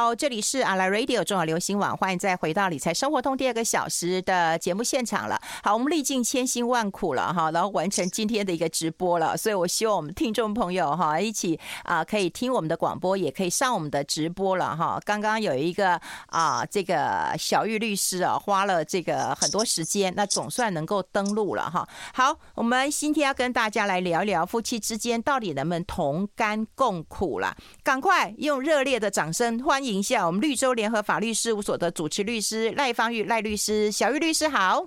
[0.00, 5.38] 好，这里是阿拉 Radio 中广流行网，欢迎再回到理财生活通第二个小时的节目现场了。
[5.62, 14.98] 好，我们历尽千辛万苦了哈，然后完成今天的一个直播了，所以我希望我们听众朋友哈一起啊可以听我们的广播，也可以上我们的直播了哈。
[15.04, 21.86] 刚刚有一个啊这个小玉律师啊花了这个很多时间，那总算能够登录了哈。
[22.14, 29.62] 好，我们今天要跟大家来聊一聊夫妻之间到底能不能同甘共苦了，赶快用热烈的掌声。
[29.62, 34.86] 欢迎一下我们绿洲联合法律事务所的主持律师赖芳玉赖律师，小玉律师好。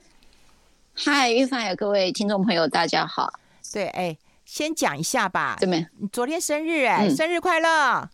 [0.93, 3.33] 嗨，玉芳有各位听众朋友，大家好。
[3.71, 5.57] 对，哎，先讲一下吧。
[5.59, 8.09] 对昨天生日哎，嗯、生日快乐！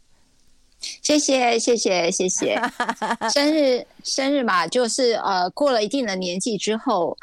[0.80, 2.62] 谢谢谢谢谢谢。
[3.34, 7.18] 生日生日嘛，就是呃，过了一定的年纪之后，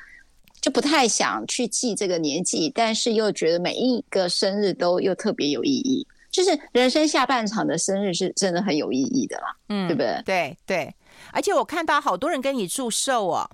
[0.60, 6.06] 就不太想去记这个年纪，但是又觉得每一个生日都又特别有意义。
[6.36, 10.22] 就是人生下半场的生日是真的很有意义的啦，嗯，对不对？
[10.26, 10.94] 对对，
[11.32, 13.48] 而且我看到好多人跟你祝寿哦，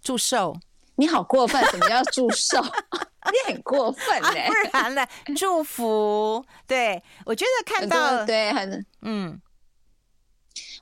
[0.00, 0.56] 祝寿，
[0.94, 1.62] 你好过分！
[1.66, 2.64] 什么叫祝寿？
[3.30, 4.48] 你很过分嘞、欸啊！
[4.48, 5.06] 不然呢？
[5.36, 9.38] 祝福，对我觉得看到对很嗯，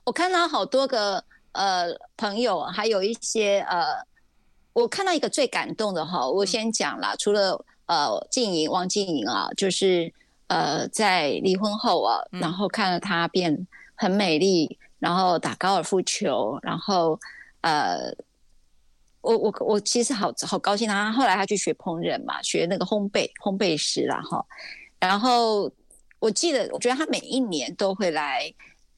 [0.05, 3.85] 我看到好多个呃朋友，还有一些呃，
[4.71, 10.13] 我看到一个最感动的哈，我先讲啦，嗯、除了呃静莹王静莹啊，就是。
[10.47, 17.19] 呃，在离婚后啊，然后看了她变很美丽，然后打高尔夫球，然后
[17.61, 18.15] 呃，
[19.21, 21.11] 我我我其实好好高兴她。
[21.11, 24.45] 后来她去学烹饪嘛，学那个烘焙烘焙师啦哈。
[24.99, 25.69] 然后
[26.19, 28.49] 我记得，我觉得她每一年都会来，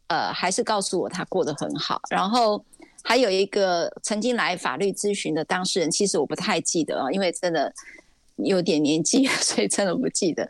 [0.08, 2.00] 呃，还是告诉我她过得很好。
[2.10, 2.64] 然后
[3.04, 7.74] 还有一个曾经来法律咨询的当事人，其实我不太记得啊，因为真的
[8.36, 10.48] 有点年纪， 所以真的不记得。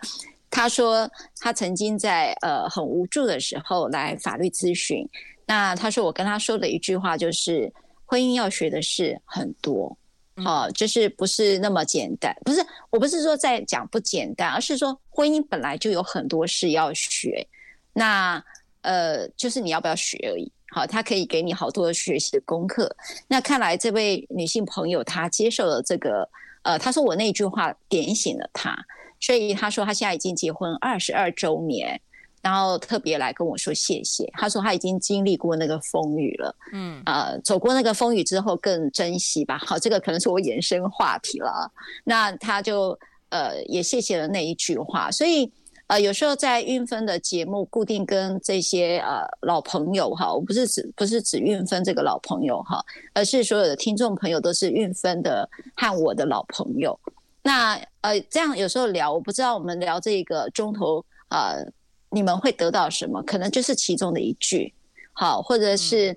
[0.50, 5.08] 他说，他曾经在呃很无助的时候来法律咨询。
[5.46, 7.72] 那他说，我跟他说的一句话就是，
[8.06, 9.98] 婚姻要学的事很多，
[10.44, 12.36] 好、呃，就是不是那么简单。
[12.46, 17.48] 不是，我不是说在讲不简单，而是说婚姻本来就有很多事要学。
[17.94, 18.44] 那
[18.82, 20.52] 呃，就是你要不要学而已。
[20.72, 22.96] 好，他可以给你好多的学习的功课。
[23.28, 26.30] 那看来这位女性朋友她接受了这个，
[26.62, 28.78] 呃，她说我那句话点醒了她。
[29.20, 32.00] 所以他说他现在已经结婚二十二周年，
[32.42, 34.30] 然后特别来跟我说谢谢。
[34.34, 39.58] 他说他已经经历过那个风雨了，嗯，呃，走过那个风雨之后更珍惜吧。
[39.58, 41.70] 好，这个可能是我延伸话题了。
[42.06, 42.98] 那他就
[43.30, 45.12] 呃也谢谢了那一句话。
[45.12, 45.52] 所以
[45.88, 52.82] 呃有时候在运分的节目固定跟这些呃老朋友哈，我不是指不是指运分这个老朋友哈，
[53.14, 56.98] 而是所有的听众朋友都是运分的和我的老朋友。
[57.42, 61.66] 那呃，这样有时候聊，我不知道我们聊这个钟头呃，
[62.10, 63.24] 你们会得到什么？
[63.24, 64.74] 可能就是其中的一句，
[65.14, 66.16] 好，或者是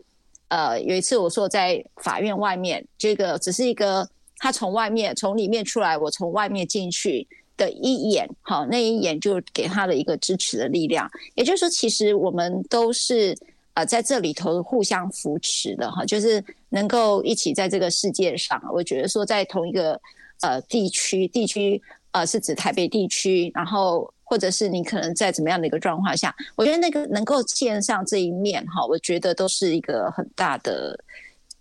[0.49, 11.09] 呃，有一次我说在法院外面，这个只是一个他从外面从里面出来，我从外面进去的一眼，好，那一眼就给他的一个支持的力量。
[11.37, 13.37] 也就是说，其实我们都是
[13.75, 20.01] 呃在这里头互相扶持的哈，就是能够一起在这个世界上，我觉得说在同一个。
[20.43, 21.81] 呃，地区地区
[22.13, 30.99] 呃，是指台北地区，然后或者是你可能在怎么样的一个状况下，我觉得那个能够见上这一面哈，我觉得都是一个很大的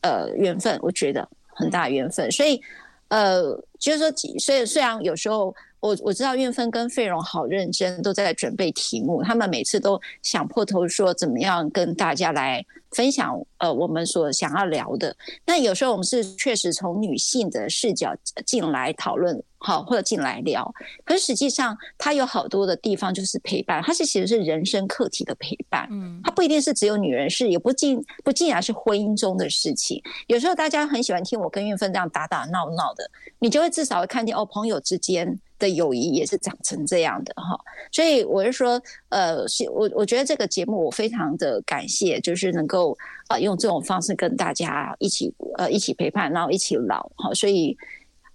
[0.02, 2.32] 呃缘分，我觉得很大缘分。
[2.32, 2.62] 所以
[3.08, 12.66] 呃，就是说，所以虽然有时候我我知道运分跟费蓉好认真，都在准备题目，他们每次都想破头说怎么样跟大家来。
[12.92, 15.16] 分享呃，我们所想要聊的。
[15.46, 18.14] 那有时候我们是确实从女性的视角
[18.46, 20.70] 进来讨论，好，或者进来聊。
[21.06, 25.88] 可是实际上，它有好多的地方就是陪伴，它是其实是人生课题的陪伴。
[25.90, 30.04] 嗯，它不一定是只有女人事，也不尽不尽然是婚姻中的事情。
[30.28, 33.10] 有时候大家很喜欢听我跟运分这样打打闹闹的，
[33.40, 35.40] 你就会至少会看见哦，朋友之间。
[35.62, 37.56] 的友谊也是长成这样的哈，
[37.92, 42.98] 所以我是说，呃，我我觉得这个节目我非常的感谢，就是能够
[43.30, 47.78] 呃用这种方式跟大家一起呃一起陪伴，然后一起老哈，所以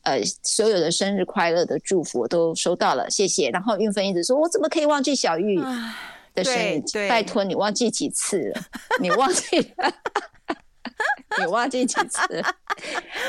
[0.05, 3.51] 呃所有的生日快乐的祝福我都收到了，谢谢。
[3.51, 5.61] 然后运芬一直说，我怎么可以忘记小玉
[6.33, 7.09] 的生日？
[7.09, 8.63] 拜托你忘记几次了？
[9.01, 9.93] 你忘记了？
[11.39, 12.45] 你忘记几次？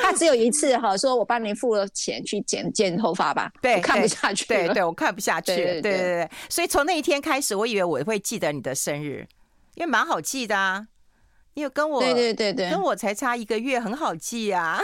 [0.02, 3.52] 他只有一次哈，说我帮您付了钱去剪剪头发吧。
[3.62, 4.46] 对，看不下去。
[4.46, 5.56] 对对，我看不下去。
[5.56, 9.28] 对对所以从那一天开始，我以为我会记得你的生日，
[9.76, 10.88] 因为蛮好记的啊。
[11.54, 14.80] 因为跟我对对对对，跟我才差一个月，很好记啊。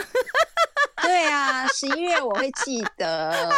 [1.04, 3.52] 对啊，十一月我会记得，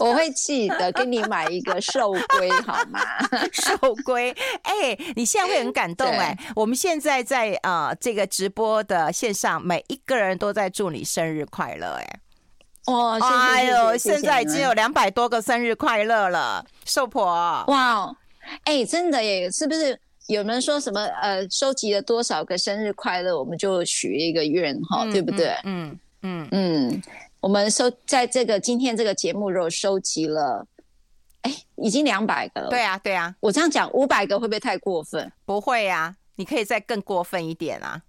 [0.00, 3.00] 我会记得给你买一个寿龟，好吗？
[3.52, 4.32] 寿龟，
[4.62, 6.38] 哎、欸，你现在会很感动哎、欸。
[6.56, 12.20] 我们现在在啊、呃、这个直播的线上，每一个人都在祝你生日快乐哎、欸。
[12.86, 17.24] 哦，谢谢哎呦，现在已经有两百多个生日快乐了，寿婆。
[17.68, 18.12] 哇，
[18.64, 20.00] 哎，真的耶，是不是？
[20.30, 21.00] 有人说什么？
[21.20, 25.48] 呃，收集了多少个生日快乐，我们就许一个愿哈，对不对？
[25.64, 27.02] 嗯嗯嗯，
[27.40, 30.64] 我们收在这个今天这个节目，如果收集了，
[31.42, 32.68] 哎，已经两百个了。
[32.68, 35.32] 对啊，对啊，我这样讲五百个会不会太过分？
[35.44, 38.00] 不会啊，你可以再更过分一点啊。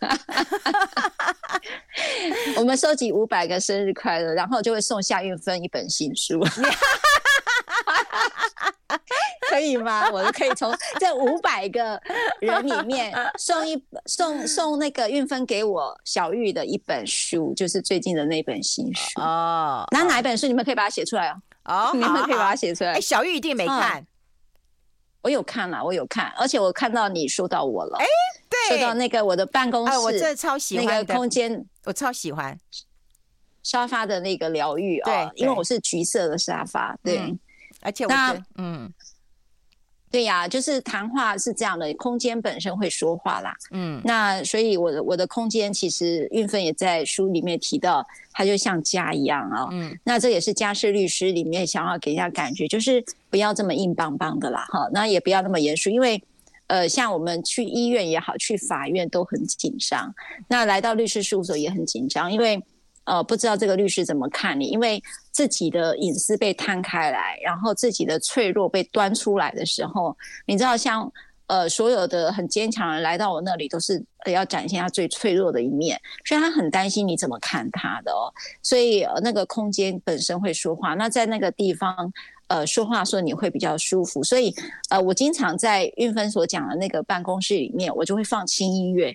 [2.58, 6.44] 我们收集五百个生日快乐，然后就会送夏运芬一本新书。
[9.54, 10.10] 可以吗？
[10.12, 12.00] 我就可以从 这五百个
[12.40, 19.86] 人里面 送一送送那个运分给我小玉的一本书，就是最近的那本新书哦。
[19.92, 20.46] 那哪一本书？
[20.46, 21.40] 你们可以把它写出来哦。
[21.64, 22.94] 哦，你们可以把它写出来。
[22.94, 24.00] 哎，小玉一定没看。
[24.00, 24.04] 哦，
[25.22, 27.98] 我有看了，我有看，而且我看到你说到我了。
[27.98, 28.06] 哎，
[28.50, 32.58] 对，说到那个我的办公室，我真的超喜欢那个空间，我超喜欢
[33.62, 37.38] 沙发的那个疗愈啊，因为我是橘色的沙发，对，嗯、
[37.80, 38.92] 而且我觉得嗯。
[40.14, 43.52] 对呀，就是谈话是这样的，空间本身会说话啦。
[43.72, 49.66] 嗯，那所以我的我的空间其实运分也在书里面提到，它就像家一样啊。
[49.72, 56.22] 嗯，那这也是家事律师里面想要给人家感觉，就是不要这么硬邦邦的啦，哈，那也不要那么严肃，因为
[56.68, 60.14] 呃，像我们去医院也好，去法院都很紧张，
[60.46, 62.62] 那来到律师事务所也很紧张，因为。
[63.04, 70.16] 呃，不知道这个律师怎么看你，因为自己的隐私被摊开来，然后自己的脆弱被端出来的时候，
[70.46, 71.12] 你知道像，
[71.48, 78.32] 呃所有的很坚强的人来到我那里，都是要展现他最脆弱的一面，所以他很担心你怎么看他的哦。
[78.62, 82.10] 所以呃那个空间本身会说话，那在那个地方
[82.48, 84.24] 呃说话说你会比较舒服。
[84.24, 84.54] 所以
[84.88, 89.14] 呃我经常在运芬所讲的那个办公室里面，我就会放轻音乐，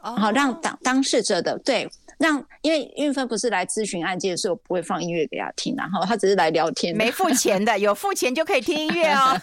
[0.00, 1.90] 然后让当当事者的对。
[2.22, 6.96] 让，因为运芬不是来咨询案件的时候，不会放音乐给他听，然后他只是来聊天。
[6.96, 9.38] 没付钱的，有付钱就可以听音乐哦。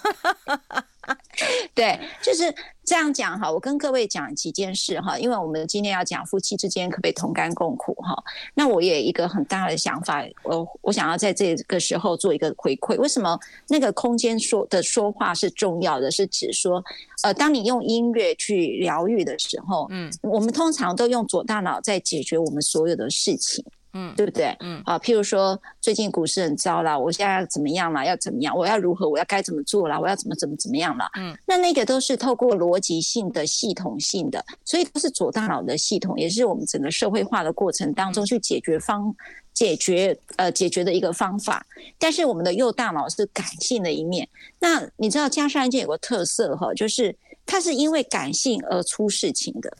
[1.73, 2.53] 对，就是
[2.83, 3.51] 这样讲哈。
[3.51, 8.15] 我跟各位讲几件事哈，因为我们今天要讲夫妻之间可不可以同甘共苦哈。
[8.53, 12.97] 那我也有一个很大的想法，我我想要在这个时候做一个回馈。
[12.97, 16.11] 为什么那个空间说的说话是重要的？
[16.11, 16.83] 是指说，
[17.23, 23.63] 呃，当你用音乐去疗愈的时候，嗯，我们通常都用左大脑在解决我们所有的事情。
[23.93, 24.55] 嗯，对不对？
[24.59, 28.05] 嗯，啊，譬如说最近股市很糟了，我现在要怎么样了？
[28.05, 28.55] 要怎么样？
[28.55, 29.09] 我要如何？
[29.09, 29.99] 我要该怎么做了？
[29.99, 31.09] 我要怎么怎么怎么样了？
[31.17, 39.15] 嗯，那那个都是透过逻辑性的、系统性的，所以都是左大脑的系统，也是我们整个社会化的过程当中去解决方
[39.53, 41.65] 解决呃解决的一个方法。
[41.97, 44.27] 但是我们的右大脑是感性的一面。
[44.59, 47.15] 那你知道加上案件有个特色哈，就是
[47.45, 49.75] 它是因为感性而出事情的。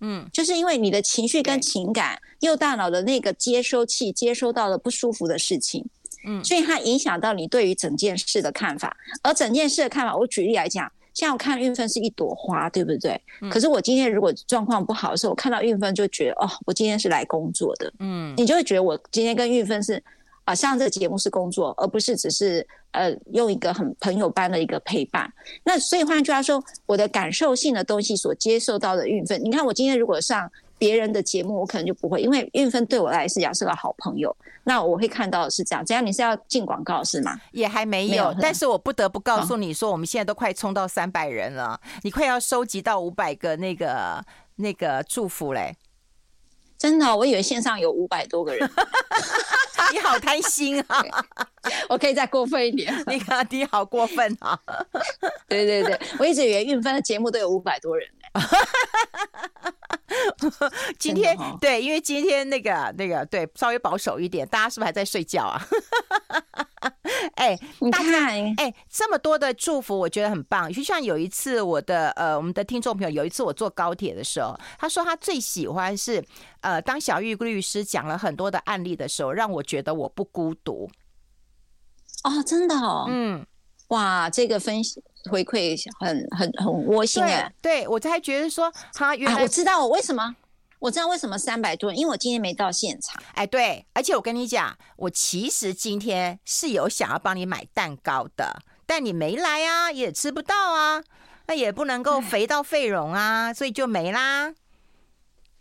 [0.00, 5.84] 嗯，就是因为你的情绪跟情感，右大脑的那个接收器接收到了不舒服的事情，
[6.26, 8.96] 嗯，所以它影响到你对于整件事的看法。
[9.22, 13.20] 而整件事的看法，我举例来讲，像我看韵芬是一朵花，对不对？
[13.50, 20.02] 可是我今天如果状况不好的时候，我看到韵芬就觉得，哦，我今天是来工作的，嗯，你就会觉得我今天跟韵芬是。
[20.46, 25.30] 啊，上这个节目是工作，而不是只是呃用一个很朋友般的一个陪伴。
[25.64, 34.34] 那所以换句话说，我的感受性的东西所接受到的运分，你看我今天如果上别人的节目，我可能就不会，因为运分对我来讲是个好朋友。
[34.62, 37.40] 那我会看到的是这样，这样你是要进广告是吗？
[37.50, 44.24] 也还没有，没有，但是我不得不告诉你说，我们现在都快冲到三百人了，哦，你快要收集到五百个那个
[44.56, 45.76] 那个祝福嘞。
[46.78, 48.68] 真的，我以为线上有五百多个人。
[49.92, 51.04] 你好贪心啊！
[51.88, 52.92] 我可以再过分一点。
[53.06, 54.58] 你看，你好过分啊！
[55.48, 58.40] 对对对，我一直以为运分的节目都有五百多人呢。
[60.98, 65.64] 今天对，因为今天那个那个对稍微保守一点，大家是不是还在睡觉啊？
[67.36, 67.58] 哎，
[67.90, 70.72] 大家哎，这么多的祝福，我觉得很棒。
[70.72, 76.24] 就像有一次，我的呃，我们的听众朋友，有一次我坐高铁的时候，他说他最喜欢是
[76.60, 80.90] 呃，当小玉律师讲了很多的案例的时候，让我觉得我不孤独。
[82.24, 83.46] 哦，真的哦，嗯，
[83.88, 87.52] 哇，这个分析回馈很很很窝心哎。
[87.60, 90.34] 对，我才觉得说他原来、啊、我知道我为什么。
[90.78, 93.20] 我知道为什么三百多人，因为我今天没到现场。
[93.34, 101.02] 哎，对，而且我跟你讲，我其实今天是有想要帮你买蛋糕的，但你没来啊，也吃不到啊，
[101.46, 104.54] 那也不能够肥到废容啊，所以就没啦。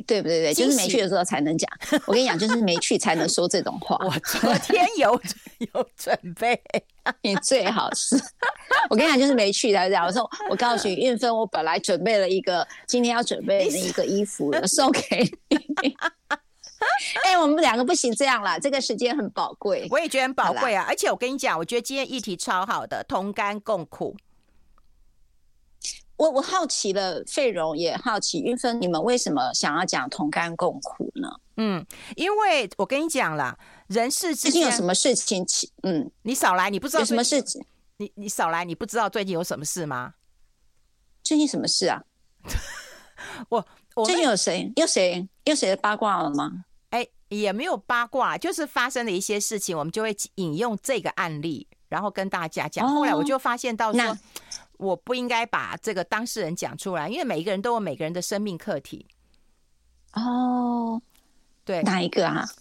[0.05, 1.69] 对不对对，就是没去的时候才能讲。
[2.05, 3.97] 我跟你讲，就是没去才能说这种话。
[4.05, 5.19] 我昨天有
[5.73, 6.59] 有准备，
[7.21, 8.15] 你最好是。
[8.89, 10.05] 我跟你讲，就是没去才这样。
[10.05, 15.01] 我说，我告诉你，运分，我本来准备了一个今天要准备的一个衣服送给
[15.49, 15.57] 你。
[17.23, 19.87] 哎、欸，我们两个不行这样啦，这个时间很宝贵。
[19.89, 24.15] 我也觉得很宝贵啊，而且我跟你讲，我觉得今天议题超好的，同甘共苦。
[26.17, 31.27] 我我好奇了，费荣也好奇，云芬，你们为什么想要讲同甘共苦呢？
[31.57, 33.57] 嗯，因为我跟你讲啦，
[33.87, 35.45] 人世之间最近有什么事情？
[35.83, 37.63] 嗯，你少来，你不知道有什么事情？
[37.97, 40.13] 你你少来，你不知道最近有什么事吗？
[41.21, 42.01] 最近什么事啊？
[43.49, 44.71] 我我最近有谁？
[44.77, 45.27] 有谁？
[45.43, 46.63] 有谁的八卦了吗？
[46.91, 52.87] 哎、欸，也没有八卦，就是发生了一些事情，我们就会引用这个案例，然后跟大家讲。
[52.87, 54.17] 哦、后来我就发现到说。
[54.77, 59.07] 我不应该把这个当事人讲出来，因为每一个人都有每个人的生命课题。
[60.13, 61.01] 哦，
[61.63, 62.45] 对，哪一个啊？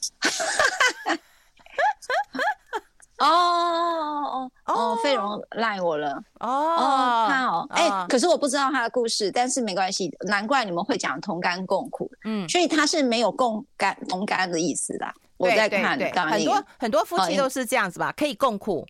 [3.19, 6.21] 哦哦哦，费蓉赖我了。
[6.41, 12.11] 哦哦，他哦，哎、欸，可是我不知道他的故事，但是没关系，难怪你们会讲同甘共苦。
[12.25, 15.15] 嗯，所以他是没有共甘同甘的意思啦。
[15.37, 18.87] 我在看，很多很多夫妻都是这样子吧，可以共苦。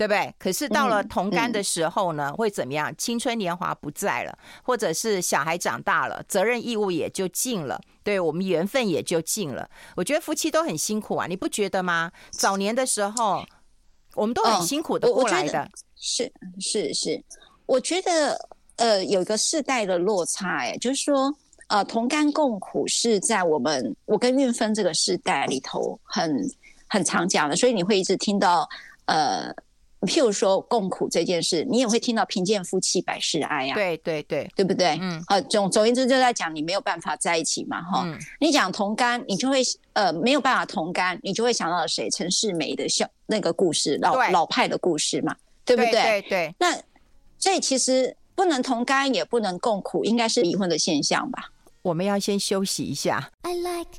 [0.00, 0.34] 对不对？
[0.38, 2.90] 可是到了同甘的时候呢，嗯嗯、会怎么样？
[2.96, 9.68] 青春年华不在了，或者是小孩长大了，责任义务也就尽了，对我们缘分也就尽了。
[9.96, 12.10] 我觉得夫妻都很辛苦啊，你不觉得吗？
[12.30, 13.44] 早年的时候，
[14.14, 15.58] 我们都很辛苦的过来的。
[15.64, 17.22] 嗯、是是是，
[17.66, 21.30] 我觉得呃有一个世代的落差，哎，就是说
[21.68, 26.34] 呃同甘共苦是在我们我跟运芬这个世代里头很
[26.88, 28.66] 很常讲的，所以你会一直听到
[29.04, 29.54] 呃。
[30.06, 33.76] 譬如说共苦这件事，你也会听到贫贱夫妻百事哀呀、啊。
[33.76, 34.98] 对对对，对不对？
[35.00, 38.18] 嗯，呃，总总言之就在讲你没有办法在一起嘛，哈、嗯。
[38.38, 42.08] 你讲同甘，你就会呃没有办法同甘，你就会想到谁？
[42.10, 45.92] 陈世美的小那个故事，老老派的故事嘛，对不对？
[45.92, 46.54] 对对，对。
[46.58, 46.74] 那
[47.38, 51.50] 所以其实不能同甘，也不能共苦，应该是离婚的现象吧？
[51.82, 53.30] 我们要先休息一下。
[53.42, 53.90] I like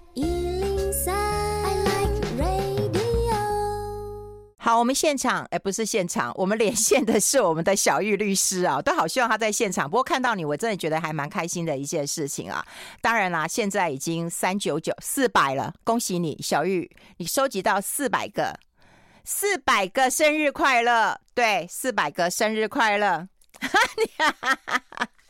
[4.63, 9.89] 好，我们现场哎，不是现场，我们连线的是我们的小玉律师啊，都好希望他在现场。
[9.89, 12.63] 不过看到你，我真的觉得还蛮开心的一件事情啊。
[13.01, 18.59] 当然啦，现在已经三九九四百了，恭喜你，小玉，你收集到四百个，
[19.25, 23.27] 四百个生日快乐，对，四百个生日快乐。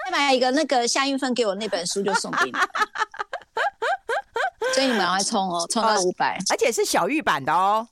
[0.04, 2.52] 再买一个那个夏运芬给我那本书就送给你，
[4.76, 7.88] 所以你们要冲哦，冲到五百，而且是小玉版的哦。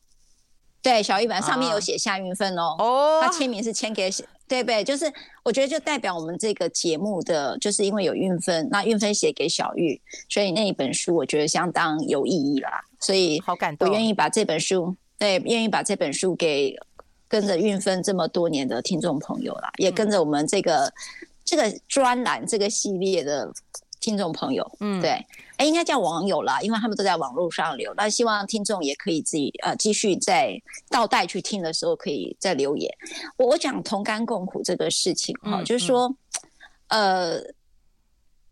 [0.82, 4.10] 对，小玉版上面有写夏韵芬哦，哦，他签名是签给，
[4.48, 4.84] 对不对？
[4.84, 5.12] 就是
[5.44, 12.82] 我觉得就代表我们这个节目的，就是因为有运芬，那运芬写给小玉，所以那一本书我觉得相当有意义啦。
[13.00, 16.74] 所以好感动，我愿意把这本书，对，愿意把这本书给
[17.28, 20.94] 跟着运芬这么多年的听众朋友啦，也跟着我们这个、嗯、
[21.44, 23.52] 这个专栏这个系列的。
[24.00, 25.10] 听众朋友，嗯，对，
[25.58, 27.94] 哎，应该叫网友啦，因为他们都在网络上留。
[27.96, 32.90] 那希望听众也可以自己呃继续在倒带去听的时候，可以再留言。
[33.38, 36.14] 我我讲同甘共苦这个事情哈，嗯、就是说，
[36.88, 37.54] 嗯、呃，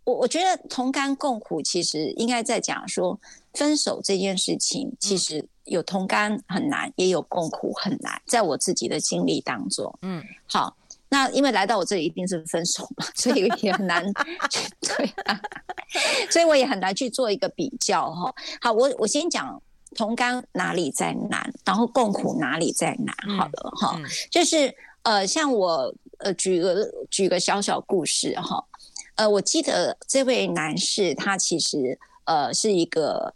[0.04, 3.20] 我我觉得同甘共苦其实应该在讲说
[3.54, 10.76] 分手这件事情，其实有同甘很难，也有共苦很难，在我自己的经历当中，嗯，好。
[11.10, 14.04] 那因为来到我这里一定是分手嘛，所以也很难
[14.50, 15.40] 去对啊，
[16.30, 18.34] 所以我也很难去做一个比较哈。
[18.60, 19.62] 好，我我先讲
[19.96, 23.38] 同甘哪里在难，然后共苦哪里在难。
[23.38, 23.98] 好的哈，
[24.30, 28.62] 就是呃，像我呃举个举个小小故事哈，
[29.16, 33.34] 呃，我记得这位男士他其实呃是一个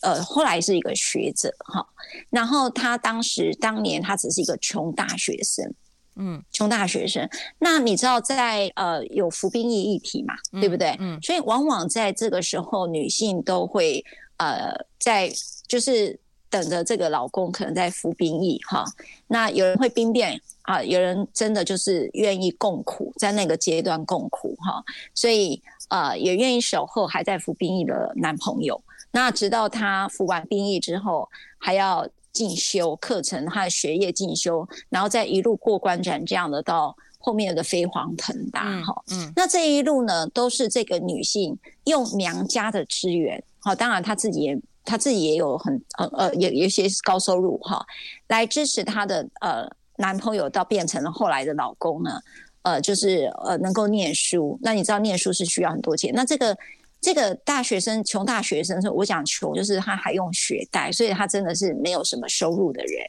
[0.00, 1.86] 呃后来是一个学者哈，
[2.30, 5.74] 然后他当时当年他只是一个穷大学生。
[6.16, 7.26] 嗯，穷大学生，
[7.58, 10.94] 那你知道在呃有服兵役议题嘛，嗯、对不对？
[11.00, 14.04] 嗯，所以往往在这个时候，女性都会
[14.36, 15.32] 呃在
[15.66, 16.18] 就是
[16.50, 18.84] 等着这个老公可能在服兵役哈。
[19.26, 24.84] 那有人会兵变啊，有人真的就是愿意共苦，在那个阶段共苦哈。
[25.14, 28.78] 所以呃也愿意守候还在服兵役的男朋友。
[29.12, 31.26] 那直到他服完兵役之后，
[31.58, 32.06] 还要。
[32.32, 39.02] 进修课程，他的学业进修，然后再一路过关斩将的到后面的飞黄腾达哈。
[39.10, 47.84] 嗯，嗯，那这一路呢，都是这个女性用娘家的资源，好，当然她自己也她自己也有很呃呃也有些高收入哈，
[48.28, 52.20] 来支持她的呃男朋友，到变成了后来的老公呢，
[52.62, 54.58] 呃就是呃能够念书。
[54.62, 56.56] 那你知道念书是需要很多钱，那这个
[57.02, 63.04] 这个大学生穷大学生，我讲穷就是他还用学贷，所以他真的是没有什么收入的人。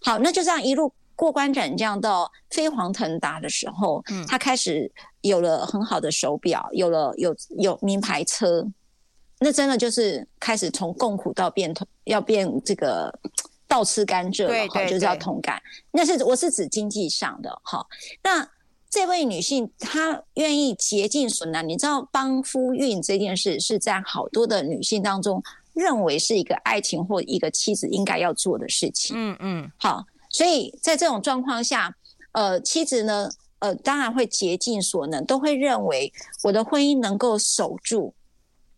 [0.00, 8.66] 好，那就这样一路过关斩将到飞黄腾达的时候，嗯，他开始有了很好的手表，有了有有名牌车，
[9.40, 13.12] 那真的就是开始从共苦到变同，要变这个
[13.66, 15.60] 倒吃甘蔗了哈，就是要同感。
[15.90, 17.86] 那是我是指经济上的哈，
[18.22, 18.48] 那。
[18.90, 21.62] 这位女性，她愿意竭尽所能。
[21.68, 25.42] 你知道，帮夫运这件事是在好多的女性当中
[25.74, 29.14] 认为是一个爱情或一个妻子应该要做的事情。
[29.14, 29.72] 嗯嗯。
[29.76, 31.94] 好，所以在这种状况下，
[32.32, 33.28] 呃，妻子呢，
[33.58, 36.10] 呃，当然会竭尽所能，都会认为
[36.44, 38.14] 我的婚姻能够守住，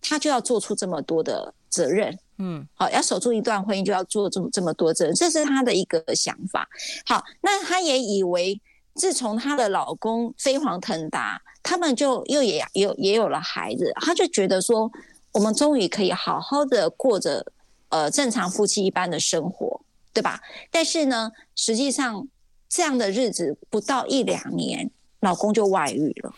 [0.00, 2.18] 她就要做出这么多的责任。
[2.38, 2.66] 嗯。
[2.74, 6.68] 好，要守住一段婚姻，就要做这么这么多责任，这是她的一个想法。
[7.06, 8.60] 好，那她也以为。
[8.94, 14.90] 自从她的老公飞黄腾达，他们就又也有也有了孩子，她就觉得说，
[15.32, 17.44] 我们终于可以好好的过着
[17.88, 19.80] 呃正常夫妻一般的生活，
[20.12, 20.40] 对吧？
[20.70, 22.28] 但是呢，实际上
[22.68, 26.34] 这样的日子不到一两年，老公就外遇了。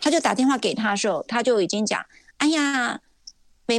[0.00, 2.04] 她就打电话给他的时候，他就已经讲
[2.38, 3.00] ：“哎呀。”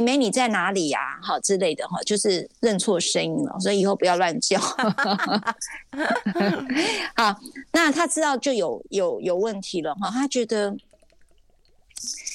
[0.00, 1.18] 妹妹，你在哪里呀？
[1.22, 4.58] 好之类的哈，就是认错声音了，所以以后不要乱叫。
[7.16, 7.36] 好，
[7.72, 10.76] 那他知道就有有有问题了哈，他觉得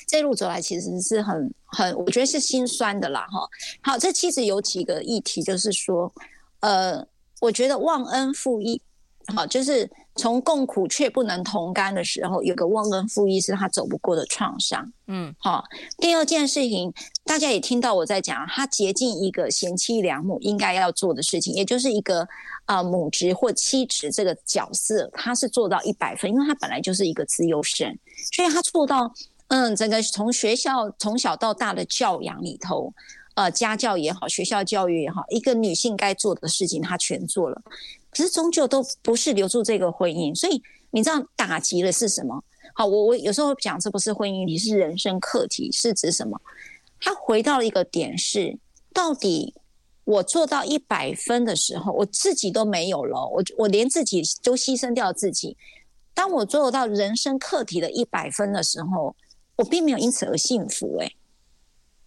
[0.07, 3.47] 这路走来其实是很很，我觉得是心酸的啦哈。
[3.81, 6.11] 好，这其实有几个议题，就是说，
[6.61, 7.05] 呃，
[7.41, 8.81] 我觉得忘恩负义。
[9.35, 9.89] 好，就是
[10.19, 14.91] 从共苦却不能同甘的时候，有个忘恩负义是他走不过的创伤。
[15.07, 15.63] 嗯，好。
[15.97, 22.21] 第二件事情，大家也听到我在讲，他竭尽一个贤妻良母应该要做的事情，也就是一个
[22.65, 27.97] 啊、呃、母职或妻职这个角色，他是做到一百分，因为他本来就是一个资优生，
[28.33, 29.11] 所以他做到
[29.47, 32.93] 嗯，整个从学校从小到大的教养里头，
[33.35, 37.61] 呃，家教也好，学校教育也好，一个女性该做的事情，他全做了。
[38.11, 40.61] 可是终究都不是留住这个婚姻，所以
[40.91, 42.43] 你知道打击的是什么？
[42.73, 46.39] 好，我我有时候讲这不是婚姻，你是人生课题，是指什么？
[46.99, 48.57] 他回到了一个点是，
[48.93, 49.53] 到底
[50.05, 55.55] 我做到一百分的时候，我自己都没有了，我我连自己都牺牲掉自己。
[56.13, 59.15] 当我做到人生课题的一百分的时候，
[59.55, 60.97] 我并没有因此而幸福。
[60.99, 61.15] 诶，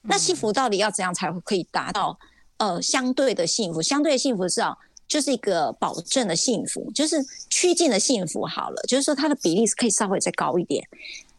[0.02, 2.18] 那幸福到底要怎样才会可以达到？
[2.58, 4.76] 呃，相对的幸福，相对的幸福是啊。
[5.12, 8.46] 就是一个保证的幸福，就是趋近的幸福。
[8.46, 10.82] 好了，就是说他的比例是可以稍微再高一点。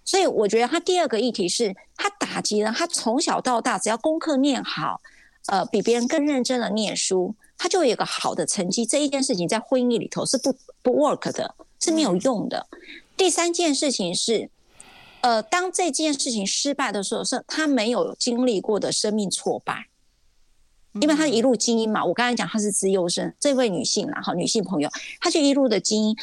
[0.05, 5.01] 所以我觉得他第二个议题是，他打击了他从小到大只要功课念好，
[5.47, 8.86] 呃，比别人更认真的念书，他就有个好的成绩。
[8.86, 12.67] 这一件事情在婚姻里头是不不 work 的，是没有用的。
[13.17, 14.51] 第三件事情是，
[15.21, 19.88] 呃，当这件事情失败的时候，是他没有经历过的生命挫败。
[21.01, 26.15] 因为她一路精英嘛，我刚才讲她是资优生，这位女性啦，哈，女性朋友，她就一路的精英。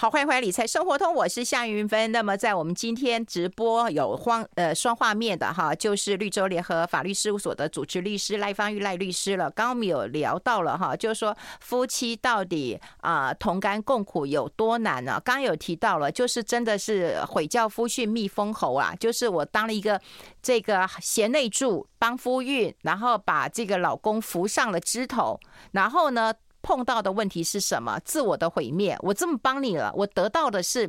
[0.00, 2.12] 好，欢迎回来理财生活通，我是夏云芬。
[2.12, 9.50] 那么在我们今天直播有双呃双画面的哈，就是绿洲联合法律事务所的主持律师赖芳玉赖律师了。
[9.50, 15.20] 刚刚我们有聊到了哈，就是说夫妻到底啊、同甘共苦有多难呢？
[15.24, 20.00] 刚刚有提到了，就是真的是毁教夫训蜜蜂喉啊，就是我当了一个
[20.40, 25.40] 这个贤内助帮夫运，然后把这个老公扶上了枝头，
[25.72, 26.32] 然后呢，
[26.68, 27.98] 碰到的问题是什么？
[28.04, 28.94] 自我的毁灭。
[29.00, 30.86] 我这么帮你了，我得到的是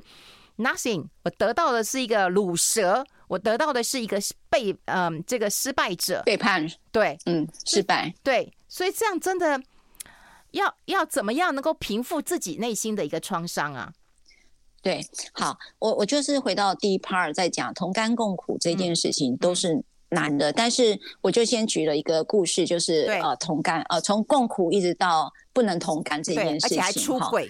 [0.57, 9.57] nothing，我得到的是一个卤蛇，我得到的是一个被嗯、呃、这个失败者背叛，对，嗯，失败，对，所以这样真的
[10.51, 13.93] 要要怎么样能够平复自己内心的一个创伤啊？
[14.81, 19.81] 对，好，我我就是回到第一 part 在讲同甘共苦这件事情都是。
[20.11, 27.47] 嗯难的，但是我就先举了一个故事，就是呃同甘呃从共苦一直到不能同甘这件事情，而且还出轨，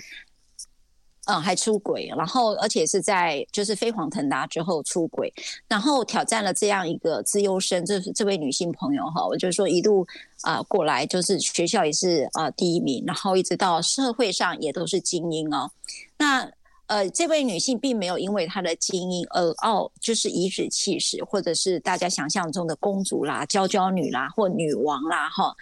[1.28, 5.34] 嗯，还出轨，然后而且是在就是飞黄腾达之后出轨，
[5.70, 10.06] 然后挑战了这样一个资优生，这是这位女性朋友哈，我就说一路
[10.42, 15.72] 啊、呃、过来，就是学校也是啊、呃、第一名，然后一直到社会上也都是精英哦，
[16.18, 16.52] 那。
[16.90, 25.56] 呃，这位女性并没有因为她的精因而傲，就是颐指气使，或者是大家想象中的公主啦、娇娇女啦或女王啦，哈，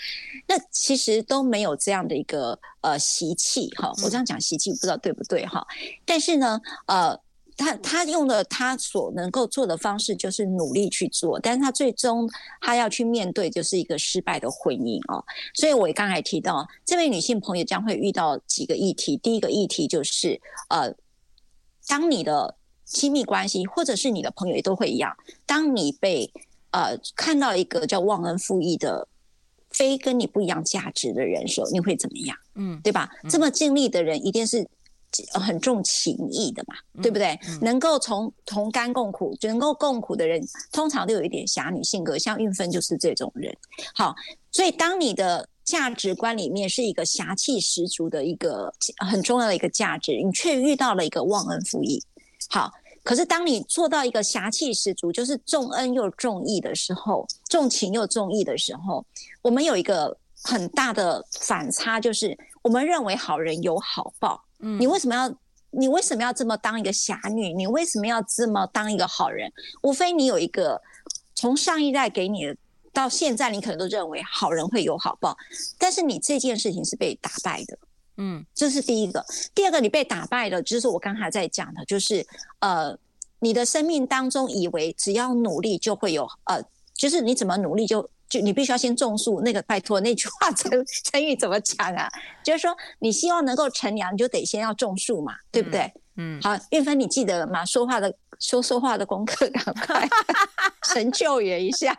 [0.47, 3.91] 那其实都没有这样的一个呃习气，哈。
[4.01, 5.67] 我这样讲习气不知道对不对，哈。
[6.05, 7.19] 但是呢，呃，
[7.57, 12.25] 她她用了她所能够做的方式，就是努力去做，但是她最终
[12.61, 15.21] 她要去面对就是一个失败的婚姻哦。
[15.53, 20.95] 所以我刚才提到，这位女性朋友将会遇到几个议题，第一个议题就是呃。
[21.87, 26.31] 当你的亲密关系，或者是你的朋友也都会一样，当你被
[26.71, 29.07] 呃看到一个叫忘恩负义的
[29.71, 32.37] 非跟你不一样价值的人时候，你会怎么样？
[32.55, 33.09] 嗯，对吧？
[33.29, 34.67] 这么尽力的人，一定是。
[35.33, 37.39] 很重情义的嘛，对不对？
[37.61, 40.39] 能够从同甘共苦，就能够共苦的人，
[40.71, 43.55] 通常都有一点侠女性格，像韵芬就是这种人。
[43.95, 44.13] 好，
[44.51, 48.73] 所以当你的价值观里面是一个侠气十足的一个
[49.05, 52.01] 很重要的一个价值，你却遇到了一个忘恩负义。
[52.49, 52.71] 好，
[53.03, 59.05] 可是当你做到一个侠气十足，就是重恩又重义的时候，重情又重义的时候，
[59.41, 64.41] 我们有一个很大的反差，就是我们认为好人有好报。
[64.59, 65.35] 嗯，你为什么要
[65.71, 67.53] 你为什么要这么当一个侠女？
[67.53, 69.51] 你为什么要这么当一个好人？
[69.83, 70.81] 无非你有一个
[71.35, 72.55] 从上一代给你的，
[72.97, 75.37] 到现在你可能都认为好人会有好报，
[75.77, 77.77] 但是你这件事情是被打败的。
[78.17, 79.23] 嗯，这是第一个。
[79.53, 82.25] 第二个，你被打败了，就是我刚才在讲的，就是
[82.57, 82.97] 呃，
[83.37, 86.59] 你的生命当中以为只要努力就会有呃，
[86.95, 88.09] 就是你怎么努力就。
[88.29, 90.69] 就你必须要先种树，那个拜托那句话成
[91.05, 92.09] 成语怎么讲啊？
[92.43, 95.83] 就是说你希望能够乘凉，你就得先要种树嘛，对不对？
[95.83, 96.01] 嗯。
[96.17, 97.63] 嗯好，运芬，你记得了吗？
[97.65, 100.07] 说话的说说话的功课，赶快
[100.93, 101.97] 神救援一下。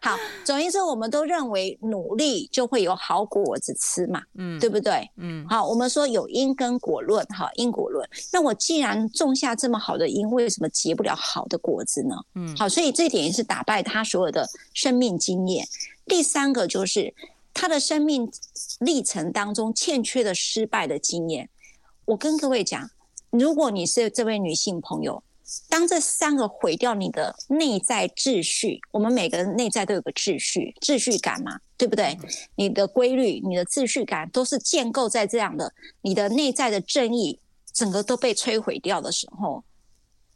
[0.00, 5.10] 好，总而言之，我们都认为努力就会有好果子吃嘛，嗯，对不对？
[5.16, 5.46] 嗯。
[5.48, 8.08] 好，我们说有因跟果论，哈，因果论。
[8.32, 12.16] 那我既然种下这么好的因，为什么结不了好的果子呢？
[12.34, 12.56] 嗯。
[12.56, 15.66] 好，所以这一点也是打败他所有的生命经验。
[16.06, 17.12] 第三个就是
[17.52, 18.30] 他的生命
[18.80, 21.48] 历程当中欠缺的失败的经验。
[22.04, 22.88] 我跟各位讲，
[23.38, 25.22] 如果你是这位女性朋友。
[25.68, 32.18] 当这三个毁掉你的内在秩序，我们每个人内在都有个秩序、秩序感嘛，对不对？
[32.56, 37.38] 你的规律、你的秩序感都是建构在这样的，你的内在的正义
[37.72, 39.62] 整个都被摧毁掉的时候，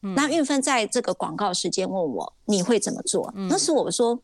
[0.01, 3.35] 那运芬在这个广告时间问我，你会怎么做？
[3.35, 4.23] 那时我说，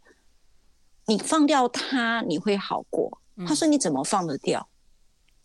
[1.06, 3.20] 你放掉他，你会好过。
[3.44, 4.68] 他说，你怎么放得掉？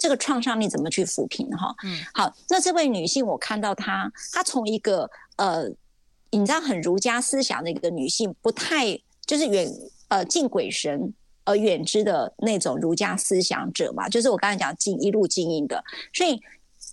[0.01, 1.75] 这个创伤你怎么去抚平哈？
[1.83, 5.69] 嗯，好，那这位女性，我看到她，她从一个呃，
[6.31, 9.71] 你知道很儒家思想的一个女性，不太就是远
[10.07, 16.41] 呃敬鬼神而远之的那种儒家思想者嘛，就是我刚才讲经一路经营的，所以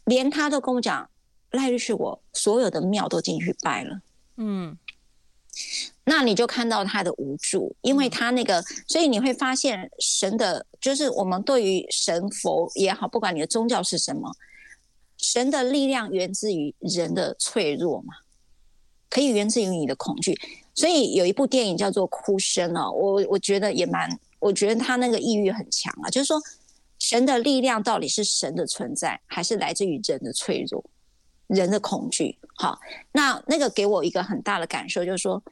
[0.04, 1.08] 连她都跟我讲，
[1.52, 4.00] 赖律师，我所有的庙都进去拜了，
[4.36, 4.76] 嗯。
[6.10, 14.34] 那你就看到他的无助，因为他那个，所以你会发现神的，就是我们对于神佛也好，不管你的宗教是什么，
[15.18, 18.14] 神的力量源自于人的脆弱嘛，
[19.10, 20.34] 可以源自于你的恐惧。
[20.74, 26.40] 所以有一部电影叫做《哭声》哦，我我觉得也蛮，我觉得他那个抑郁很强啊，就是说
[26.98, 30.82] 神的力量到底是神的存在，还是来自于人的脆弱、
[31.48, 32.38] 人的恐惧？
[32.56, 32.80] 好，
[33.12, 35.42] 那那个给我一个很大的感受，就是说。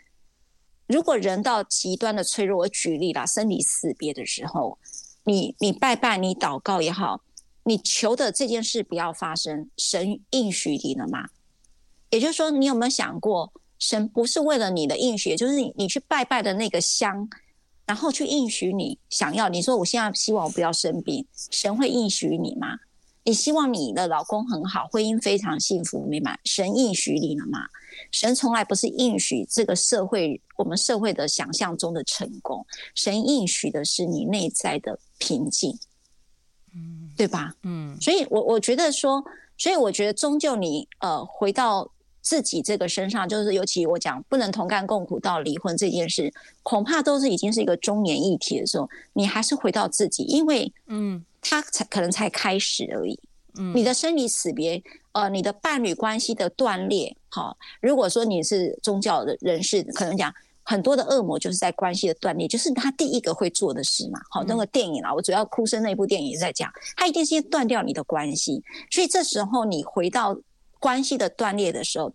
[0.87, 4.79] 如果人到极端的脆弱，我举例啦，生离死别的时候，
[5.25, 7.23] 你你拜拜，你祷告也好，
[7.65, 11.29] 你求的这件事不要发生，神应许你了吗？
[12.11, 17.29] 也就是说，你有没有想过，神不是为了你的应许，也就是你你去拜拜的那个香，
[17.85, 22.79] 然后去应许你想要，你说我现在希望我不要生病，神会应许你吗？
[23.25, 27.67] 你希望你的老公很好，婚姻非常幸福美满，神应许你了吗？
[28.11, 35.79] 神从来不是应许这个社会，我们社会的想象中的成功，神应许的是你内在的平静，
[36.75, 37.55] 嗯，对吧？
[37.63, 39.25] 嗯，所以我我觉得说，
[39.57, 41.91] 所以我觉得终究你呃回到
[42.23, 46.33] 自己这个身上，就是尤其我讲不能同甘共苦到离婚这件事，
[46.63, 51.25] 恐怕都是已经是一个中年议题的时候，你还是回到自己，因为嗯。
[51.49, 53.17] 他才可能才开始而已，
[53.57, 54.83] 嗯，你的生离死别，
[55.13, 70.35] 呃，你的伴侣关系的断裂，好，如果说你是宗教的人士，可能讲很多的恶魔就是在关系的断裂，就是他第一个会做的事嘛，好，那个电影啊，我主要哭声那部电影也在讲，他一定先断掉你的关系，所以这时候你回到
[70.79, 72.11] 关系的断裂的时候，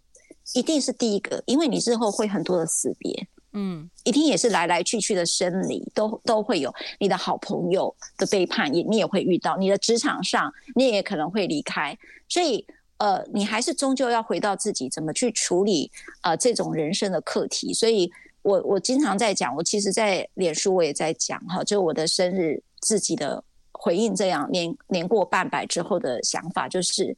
[0.56, 3.28] 一定是第一个，因为你之后会很多的死别。
[3.54, 11.96] 嗯，一定也是来来去去的生离，都都会有你的好朋友的背叛，也你也会遇到，你的职场上你也可能会离开，
[12.28, 12.66] 所以
[13.02, 17.74] 呃，你还是终究要回到自己怎么去处理呃这种人生的课题。
[17.74, 18.12] 所以
[18.44, 27.18] 我我经常在讲，我其实，在脸书我也在讲哈，就我的生日自己的回应，这样年年过半百之后的想法就是。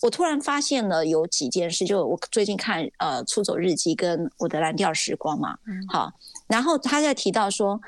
[0.00, 6.12] 我突然发现了有几件事，就我最近看呃《出走日记》跟我的蓝调时光嘛，嗯、好，
[6.48, 7.80] 然后他在提到说，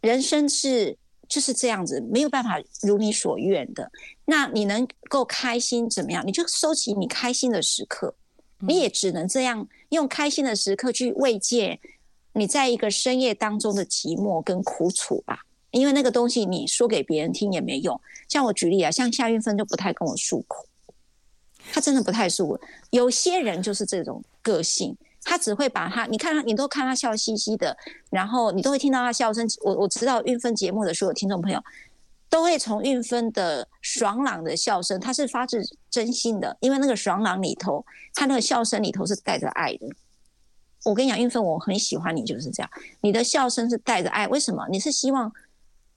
[0.00, 0.96] 人生是
[1.32, 3.90] 就是这样子，没有办法如你所愿的。
[4.26, 6.22] 那你能够开心怎么样？
[6.26, 8.14] 你就收集你开心的时刻，
[8.58, 11.80] 你也只能这样用开心的时刻去慰藉
[12.34, 15.46] 你在一个深夜当中的寂寞跟苦楚吧。
[15.70, 17.98] 因为那个东西你说给别人听也没用。
[18.28, 20.66] 像我举例啊，像夏运芬就不太跟我诉苦，
[21.72, 22.60] 他真的不太诉。
[22.90, 27.76] 有些人就是这种个性，他只会把他，你看他，你都看他笑嘻嘻的，
[28.10, 29.46] 然后你都会听到他笑声。
[29.62, 31.62] 我我知道韵芬节目的所有听众朋友。
[32.28, 39.86] 都会从韵芬的爽朗的笑声，他是发自真心的，因为那个爽朗里头，他那个笑声里头是带着爱的。
[40.86, 42.70] 我跟你讲，韵芬，我很喜欢你，就是这样，
[43.02, 44.26] 你的笑声是带着爱。
[44.28, 44.66] 为什么？
[44.70, 45.30] 你是希望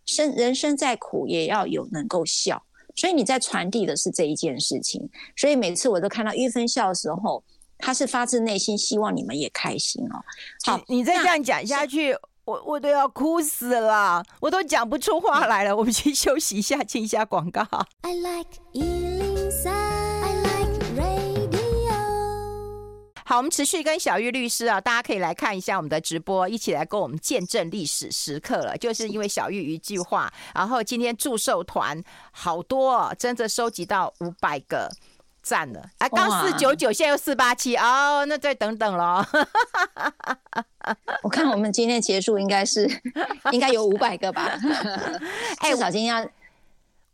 [0.05, 2.61] 生人生再苦也要有能够笑，
[2.97, 5.09] 所以你在传递的是这一件事情。
[5.37, 7.41] 所以每次我都看到玉芬笑的时候，
[7.77, 10.23] 他是发自内心希望你们也开心哦。
[10.65, 12.15] 好，你再这样讲下去。
[12.45, 15.75] 我我都要哭死了，我都讲不出话来了。
[15.75, 17.67] 我们先休息一下，进一下广告。
[18.01, 21.55] I like 103, I like radio。
[23.25, 28.77] 好，我们持续跟小玉律师啊，大家可以来看一下我们的直播，一起来跟我们见证历史时刻了。
[28.77, 31.99] 就是因为小玉一句话，然后今天祝寿团
[32.31, 34.87] 好多哦，真的收集到五百个。
[35.45, 39.23] 赞了，啊，刚四九九，现在又四八七，哦，那再等等咯。
[41.21, 42.89] 我看我们今天结束应该是
[43.53, 44.57] 应该有五百个吧，
[45.61, 46.27] 至少今天要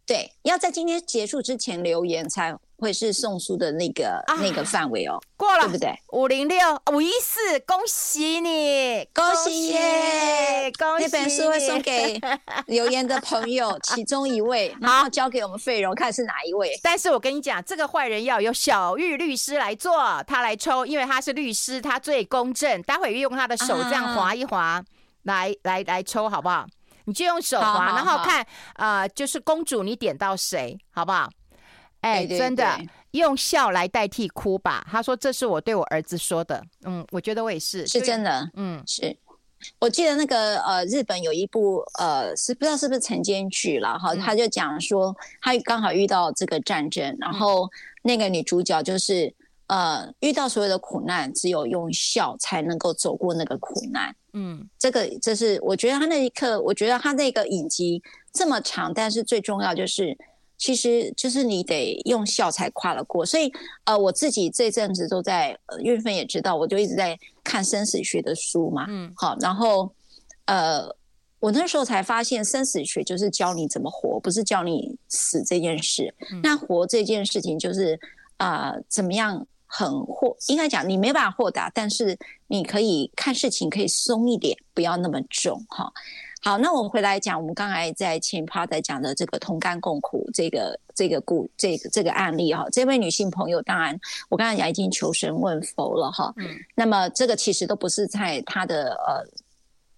[0.08, 2.58] 对，要在今天结束之前留言才。
[2.82, 5.94] 会是送书的那个、啊、那个范围哦，过了，对不对？
[6.13, 6.58] 五零六
[6.91, 10.72] 五一四，恭喜你，恭喜耶！
[10.80, 11.06] 恭喜！
[11.06, 12.20] 那本书会送给
[12.65, 16.78] 留言的朋友其中一位，然后交给我们费荣看是哪一位。
[16.82, 22.82] 但是我跟你讲，这个坏人要由小玉律师来做，他来抽，因为他是律师，他最公正。
[22.82, 24.84] 待会用他的手这样划一划，啊、
[25.24, 26.65] 来来来抽，好不好？
[27.06, 28.41] 你就用手滑，好好好，然后看
[28.74, 31.30] 啊、呃，就是公主，你点到谁，好不好？
[32.02, 32.80] 哎，真的
[33.12, 34.86] 用笑来代替哭吧。
[34.90, 38.50] 他说：“这是我对我儿子说的。”嗯，我觉得我也是，是真的。
[38.56, 39.16] 嗯，是。
[39.78, 47.70] 我记得那个呃，日本有一部呃，是不知道是不是晨间剧了哈，他就讲说他刚好遇到这个战争，然后
[48.02, 49.32] 那个女主角就是
[49.68, 54.16] 呃，遇到所有的苦难，只有用笑才能够走过那个苦难。
[54.34, 58.02] 嗯，这个这是我觉得他那一刻，我觉得他那个影集
[58.34, 60.18] 这么长，但是最重要就是。
[60.62, 63.52] 其实就是你得用笑才跨得过，所以
[63.86, 69.91] 呃，我自己这阵子都在，呃，韵芬也知道，我就一直在看生死学的书嘛，嗯，好，然后
[70.45, 70.88] 呃，
[71.39, 76.13] 我那时候才发现，生死学就是教你怎么活，不是教你死这件事。
[76.32, 78.00] 嗯、那活这件事情就是
[78.38, 85.91] 啊、呃，怎么样很豁，应该讲你没办法豁达，但是你可以看事情可以松一点，不要那么重，哈。
[86.43, 93.95] 好，那我们回来讲，我们刚才在前 part 在讲的这个同甘共苦这个这个故这个这个案例哈，这位女性朋友，当然
[94.27, 99.23] 我刚才讲已经求神问佛了哈，嗯，那么这个其实都不是在她的呃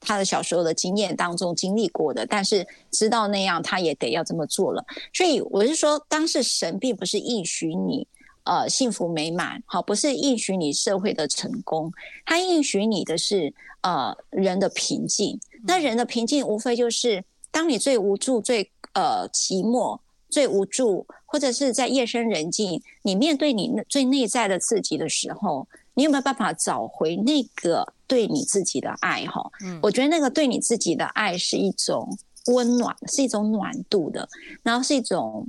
[0.02, 4.86] 她的小时候的经验当中经历过的，但是知道那样，她也得要这么做了。
[5.14, 8.06] 所以我是说，当时神并不是应许你
[8.44, 11.92] 呃幸福美满，好，不是应许你社会的成功，
[12.26, 15.40] 它应许你的是呃人的平静。
[15.66, 29.26] 那人的平静，无非就是当你最无助、最呃寂寞、最无助，或者是在夜深人静，你面对你最内在的自己的时候，你有没有办法找回那个对你自己的爱？
[29.26, 34.28] 哈，嗯，我觉得那个对你自己的爱是一种温暖，是一种暖度的，
[34.64, 35.48] 然后是一种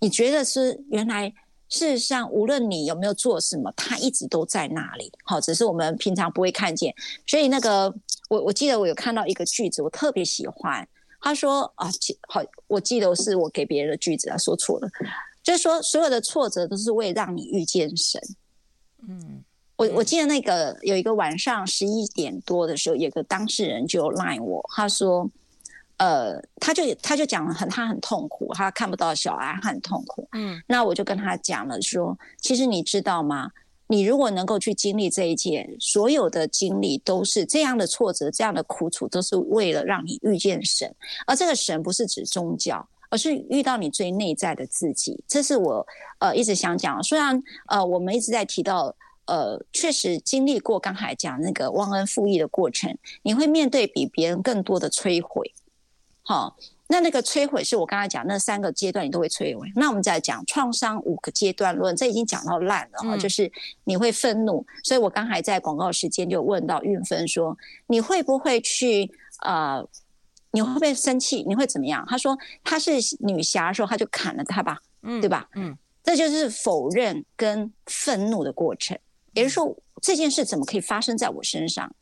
[0.00, 1.32] 你觉得是原来
[1.70, 5.10] 事实上，无论你有没有做什么，它一直都在那里。
[5.24, 6.94] 好，只是我们平常不会看见，
[7.26, 7.94] 所以那个。
[8.30, 10.86] 我我记得我有看到一个句子，我特别喜欢。
[11.20, 11.90] 他说啊，
[12.28, 14.88] 好，我记得是我给别人的句子啊，说错了，
[15.42, 18.22] 就是说所有的挫折都是为了让你遇见神。
[19.08, 19.42] 嗯，
[19.74, 25.28] 我我记得那个有一个晚上十一点多的时候，有个当事人就赖我，他说，
[26.00, 30.26] 呃，他就他就讲了很他很痛苦，他看不到小孩，他很痛苦。
[30.32, 33.50] 嗯，那我就跟他讲了说，其实你知道吗？
[33.86, 40.90] 你如果能够去经历这一切，所有的经历都是这样的挫折，这样的苦楚，都是为了让你遇见神。
[41.26, 45.22] 而这个神不是指宗教，而是遇到你最内在的自己。
[45.28, 45.86] 这是我
[46.20, 47.02] 呃一直想讲。
[47.02, 48.94] 虽然呃我们一直在提到
[49.26, 55.52] 呃，确实经历过刚才讲那个忘恩负义的过程，你会面对比别人更多的摧毁。
[56.30, 56.56] 好。
[56.92, 59.70] 那那个摧毁是我刚才讲那三个阶段，你都会摧毁。
[59.76, 63.48] 那我们再讲创伤五个阶段论，这已经讲到烂了哈，就是
[63.84, 64.66] 你会愤怒。
[64.82, 69.08] 所以我刚才在广告时间就问到运芬说，你会不会去
[69.44, 69.88] 呃，
[70.50, 71.44] 你会不会生气？
[71.46, 72.04] 你会怎么样？
[72.08, 75.48] 他说他是女侠的时候，他就砍了他吧，嗯，对吧？
[75.54, 78.98] 嗯，这就是否认跟愤怒的过程。
[79.34, 81.94] 也就是说这件事怎么可以发生在我身上？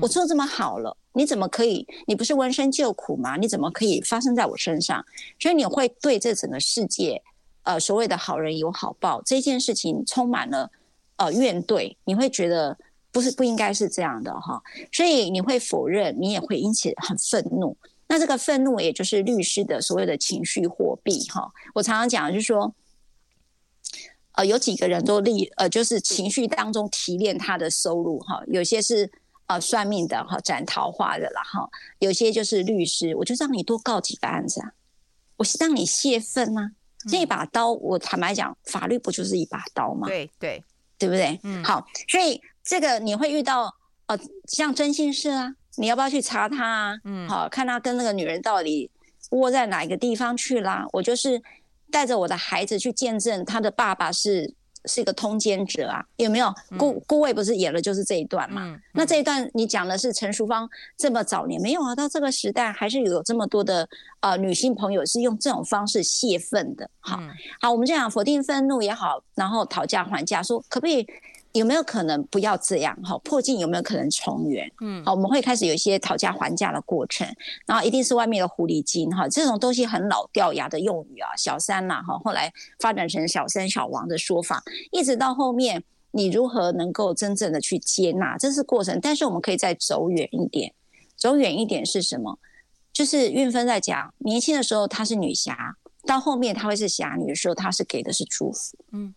[0.00, 1.86] 我做这么好了，你怎么可以？
[2.06, 3.36] 你不是闻声救苦吗？
[3.36, 5.04] 你怎么可以发生在我身上？
[5.38, 7.22] 所以你会对这整个世界，
[7.64, 10.70] 呃，所谓的好人有好报这件事情充满了
[11.16, 12.76] 呃怨怼，你会觉得
[13.10, 17.76] 不是不应该是这样的哈，所以你会否认，你也会因此很愤怒。
[18.08, 21.52] 那这个愤怒也就是律师的所谓的情绪货币哈。
[21.74, 22.74] 我常常讲就是说，
[24.32, 29.12] 呃，有几个人都利呃，就是情绪当中提炼他的收入哈，有些是。
[29.46, 34.72] 啊，算命的哈，斩桃花的啦哈，有些就是律师，我就让你多告几个案子啊，
[35.36, 36.70] 我是让你泄愤呐。
[37.10, 40.06] 这把刀，我坦白讲，法律不就是一把刀吗？
[40.06, 40.62] 对对，
[40.96, 41.38] 对不对？
[41.42, 43.74] 嗯，好，所以这个你会遇到
[44.06, 46.96] 呃，像征信社啊，你要不要去查他啊？
[47.04, 48.88] 嗯，好，看他跟那个女人到底
[49.30, 50.86] 窝在哪一个地方去啦？
[50.92, 51.42] 我就是
[51.90, 54.54] 带着我的孩子去见证他的爸爸是。
[54.86, 56.52] 是一个通奸者啊，有没有？
[56.76, 58.62] 顾顾魏不是演了就是这一段嘛？
[58.66, 61.94] 嗯嗯、那这一段你讲的是陈淑芳这么早年没有啊？
[61.94, 63.88] 到这个时代还是有这么多的
[64.20, 66.88] 呃女性朋友是用这种方式泄愤的。
[67.00, 71.06] 好，嗯、好，我们这样否定愤怒也好，然后讨价还价，说可不可以？
[71.52, 72.96] 有没有可能不要这样？
[73.02, 74.70] 哈，破镜有没有可能重圆？
[74.80, 77.26] 嗯，好，我们会开始有一些讨价还价的过程，
[77.66, 88.98] 然后一定是外面的狐狸精哈，这种东西很老掉牙的用语啊，小三呐哈，后来发展成小三小王的说法，一直到后面你如何能够真正的去接纳，这是过程。
[89.02, 90.72] 但是我们可以再走远一点，
[91.16, 92.38] 走远一点是什么？
[92.92, 99.14] 就是运芬在讲，年轻的时候她是女侠，到后面她会是侠女的时候，她是给的是祝福，嗯。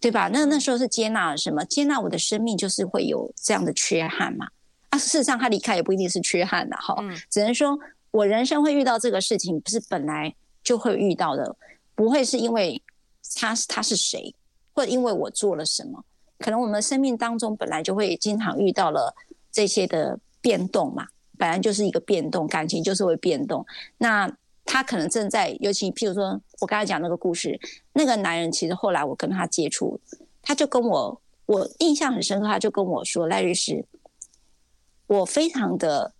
[0.00, 0.28] 对吧？
[0.32, 1.62] 那那时候是接纳了什么？
[1.66, 4.48] 接纳我的生命就是会有这样的缺憾嘛？
[4.88, 7.78] 啊，事实上他离开也不一定是缺憾的哈，嗯、只能说
[8.10, 10.34] 我人生会遇到这个事情，不是本来
[10.64, 11.54] 就会遇到的，
[11.94, 12.82] 不会是因为
[13.36, 14.34] 他是他是谁，
[14.72, 16.02] 或者因为我做了什么，
[16.38, 19.14] 可能我们生命当中本来就会经常遇到了
[19.52, 23.66] 这些的变动嘛，本来就是一个变动，感情就是会变动，
[23.98, 24.34] 那。
[24.72, 27.58] 他可能正在，尤其譬如说，我刚才讲那个故事，
[27.92, 29.98] 那个男人其实后来我跟他接触，
[30.40, 33.84] 他就跟我，我印象很深刻，他就跟我说，赖律师，
[35.08, 36.12] 我非常的，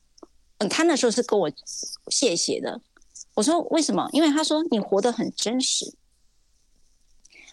[0.59, 1.49] 嗯，他那时候是跟我
[2.09, 2.81] 谢谢的。
[3.35, 4.09] 我说为什么？
[4.11, 5.95] 因为他说你活得很真实。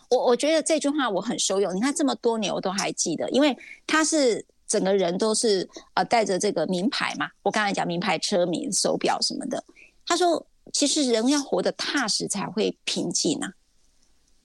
[0.10, 1.76] 我我觉得这句话我很受用。
[1.76, 3.56] 你看这么多年我都还记得，因为
[3.86, 9.64] 他是整个人都是呃带着这个名牌嘛，我刚才讲名牌车、名手表什么的。
[10.04, 10.44] 他说。
[10.78, 13.52] 其实人要活得踏实才会平静啊，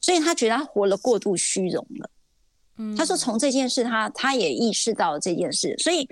[0.01, 2.11] 所以他觉得他活了过度虚荣了。
[2.79, 6.09] 嗯，他说从这件事他他也意识到了这件事，所以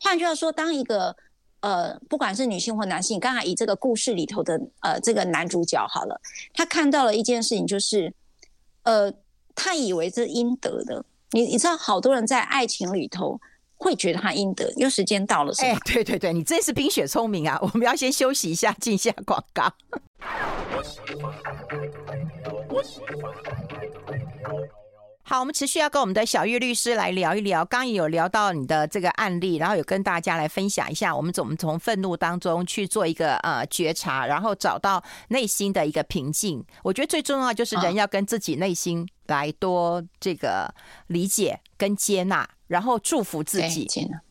[0.00, 1.14] 换句话说，当一个
[1.60, 6.18] 呃不管是女性或男性，刚才以这个故事里头的呃这个男主角好了，
[6.54, 8.14] 他看到了一件事情，就是
[8.84, 9.12] 呃
[9.54, 11.04] 他以为这是应得的。
[11.32, 13.38] 你你知道，好多人在爱情里头。
[13.80, 15.68] 会觉得他应得，因为时间到了，是吧？
[15.68, 17.58] 哎，对对对，你真是冰雪聪明啊！
[17.62, 19.72] 我们要先休息一下，进一下广告。
[25.30, 27.64] 好，我们持续要跟我们的小玉律师来聊一聊。
[27.64, 36.60] 刚也有聊到你的这个案例，然后有跟大家来分享一下，我们怎么从愤怒当中去做一个呃觉察，然后找到内心的一个平静。
[36.82, 40.68] 我觉得最重要就是人要跟自己内心来多这个
[41.06, 42.50] 理解跟接纳。
[42.66, 43.88] 然后祝福自己，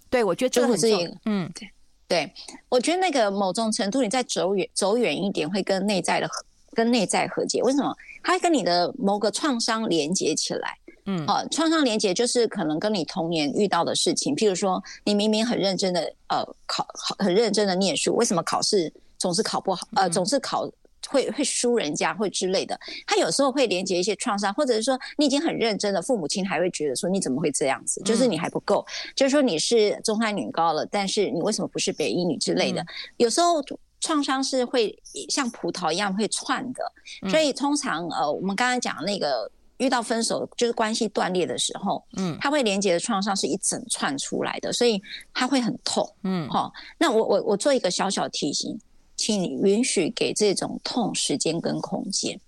[0.10, 1.72] 对，我觉得祝福自己，嗯，对，
[2.10, 2.34] 对，
[2.68, 6.30] 我觉得那个某种程度，你再走远走远一点，会跟内在的
[6.74, 7.62] 跟内在和解。
[7.64, 7.96] 为什么？
[8.22, 10.78] 它会跟你的某个创伤连接起来，
[11.10, 16.86] 嗯，好，创伤连接就是可能跟你童年遇到的事情，譬如说，你明明很认真的呃考，
[17.18, 19.88] 很认真的念书，为什么考试总是考不好？
[19.96, 20.70] 呃，总是考。
[21.08, 28.00] 会会输人家，会之类的，他有时候会连接一些创伤，或者是说你已经很认真了，父母亲还会觉得说你怎么会这样子？
[28.04, 32.86] 就是你还不够，就是说你是中山女高了，但是你为什么不是北一女之类的？
[33.18, 33.64] 有时候
[34.02, 34.96] 创伤是会
[35.30, 36.84] 像葡萄一样会串的，
[37.28, 45.02] 所以通常呃，我们刚刚讲那个遇到分手就是关系断裂的时候，嗯，他会连接的创伤是一整串出来的，所以
[45.34, 48.80] 他会很痛，嗯，好，那我我我做一个小小提醒。
[49.22, 52.40] 请允许给这种痛时间跟空间。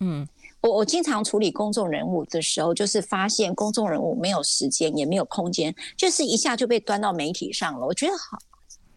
[0.00, 0.26] 嗯，
[0.60, 7.86] 我我经常处理公众人物的时候，就是发现公众人物没有时间也没有空间，就是一下就被端到媒体上了。
[7.86, 8.36] 我觉得好，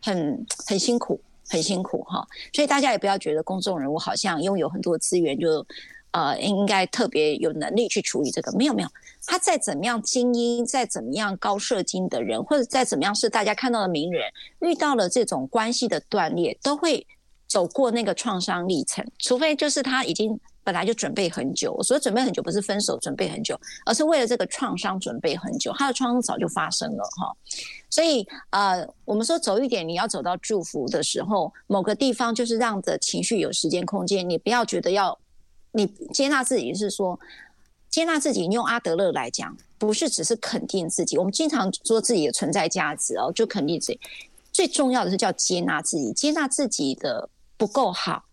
[0.01, 2.27] 很很辛苦，很辛苦哈。
[2.51, 5.63] 所以大家也不要觉得公众人物好像拥有很多资源，就
[6.11, 8.51] 呃应该特别有能力去处理这个。
[8.53, 8.89] 没有没有，
[9.25, 14.23] 他再怎么样精英，再怎么样高社经的人，或者再怎么样是大家看到的名人，
[14.61, 17.05] 遇到了这种关系的断裂，都会。
[17.47, 21.73] 走过那个创伤历程，除非就是他已经本来就准备很久。
[21.73, 25.73] 我说准备很久不是分手准备很久，而是为了这个创伤准备很久。
[25.75, 27.35] 他的创伤早就发生了哈，
[27.89, 34.29] 所以呃，我们说走一点，你要走到祝福的时候，某个地方就是让的情绪有时间空间。
[34.29, 35.17] 你不要觉得要
[35.71, 37.19] 你接纳自己，是说
[37.89, 38.45] 接纳自己。
[38.45, 41.17] 用阿德勒来讲，不是只是肯定自己。
[41.17, 43.99] 我们经常说自己的存在价值哦，就肯定自己。
[44.51, 47.29] 最重要的是叫接纳自己，接纳自己的。
[47.59, 48.23] 不够好，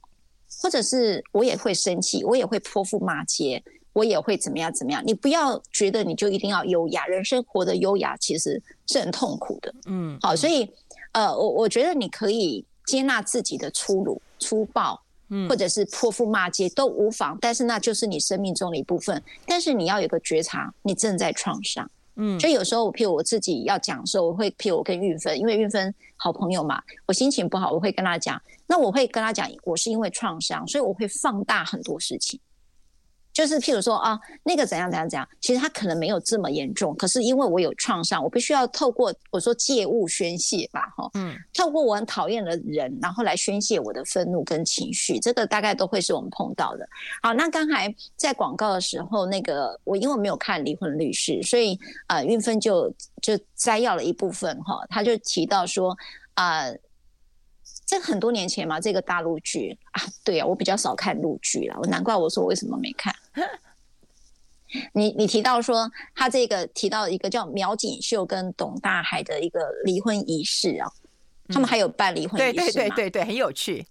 [0.60, 3.60] 或者是我也会生气，我也会泼妇骂街，
[3.92, 5.02] 我也会怎么样怎么样。
[5.04, 9.74] 你不要觉得你就一定要优雅，人生活得优雅其实是很痛苦的。
[9.86, 10.70] 嗯，好，所以
[11.10, 19.22] 呃，我我觉得你可以接纳自己的粗鲁、粗暴，嗯，或者是泼妇骂街都无妨，但是那就是你生命中的一部分。
[19.46, 21.90] 但是你要有个觉察，你正在创伤。
[22.16, 32.40] 嗯，所以有时候，譬如我自己要讲的时候，我会譬如我跟玉芬，因为玉芬好朋友嘛，我心情不好，我会跟他讲，那我会跟他讲，我是因为创伤，所以我会放大很多事情。
[33.36, 46.88] 就是譬如说啊，那个怎样怎样怎样，其实他可能没有这么严重，可是因为我有创伤，我必须要透过我说借物宣泄吧，哈，嗯，透过我很讨厌的人，然后来宣泄我的愤怒跟情绪，这个大概都会是我们碰到的。
[47.22, 55.94] 好，那刚才在广告的时候，那个我因为没有看离婚律师，所以呃，运芬就就摘要了一部分哈，他就提到说
[56.32, 56.60] 啊。
[56.60, 56.78] 呃
[57.86, 63.14] 这很多年前嘛，这个大陆剧啊，对啊，我比较少看陆剧了，我难怪我说我为什么没看。
[64.92, 70.90] 你你提到说他这个提到一个叫苗锦秀跟董大海的一个离婚仪式啊，
[71.48, 72.52] 他们还有办离婚仪式吗？
[72.52, 73.86] 对对对对对，很有趣。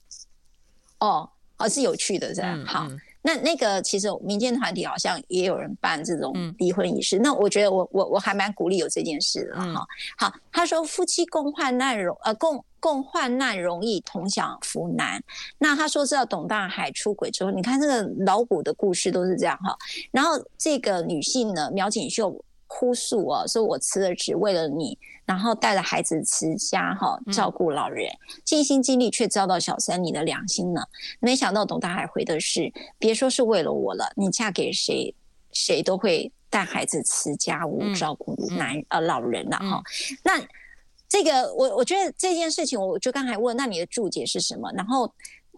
[1.00, 2.54] 哦，哦是有趣的，是吧？
[2.54, 2.88] 嗯、好。
[3.22, 9.66] 那那个其实民间团体好像也有人办这种离婚仪式，嗯、那我觉得我我我还蛮鼓励有这件事的哈。
[9.66, 9.76] 嗯、
[10.16, 15.20] 好，他说夫妻共患难容呃共共患难容易，同享福难。
[15.58, 19.76] 那他说知道董大海出轨之后，你看这个老古的故事都是这样哈。
[20.12, 24.96] 然后这个女性呢，苗锦绣哭诉哦，说我辞了职为了你。
[25.26, 28.08] 然后带着孩子持家哈，照顾老人，
[28.44, 30.84] 尽心尽力却遭到小三，你的良心呢？
[31.20, 35.12] 没想到董大海回的是：别说是为了我了，你嫁给谁，
[35.52, 39.82] 谁都会带孩子持家务，照顾男呃老人了哈。
[40.24, 40.40] 那
[41.16, 44.70] 这个我我觉得这件事情，我就刚才问，那你的注解是什么？
[44.74, 45.10] 然后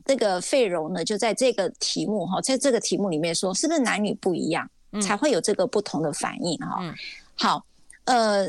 [0.05, 4.69] 那个费柔呢，就在这个题目哈，在这个题目里面说，是不是男女不一样
[5.01, 6.95] 才会有这个不同的反应哈？
[7.35, 7.65] 好，
[8.05, 8.47] 呃。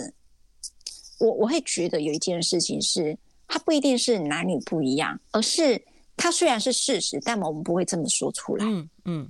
[1.21, 5.83] 我我会觉得有一件事情是，它不一定是男女不一样，而是
[6.17, 8.65] 它虽然是事实，但我们不会这么说出来。
[8.65, 9.29] 嗯嗯，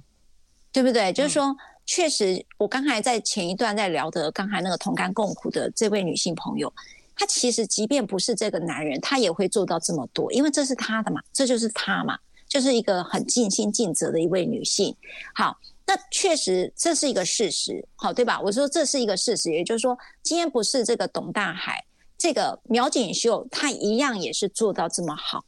[0.71, 1.11] 对不对？
[1.15, 1.57] 就是说，
[1.87, 6.71] 确实，我刚才在前一段在聊的，刚才那个同甘共苦的这位女性朋友，
[7.19, 14.97] 她其实即便不是这个男人，他也会做到这么多，因为这是他的嘛，这就是他嘛，就是一个很尽心尽责的一位女性。
[15.35, 15.59] 好。
[15.91, 18.39] 那确实这是一个事实，好，对吧？
[18.39, 21.83] 我说这是一个事实，也就是说，今天不是这个董大海，
[22.19, 25.47] 这个苗锦绣，他一样也是做到这么好。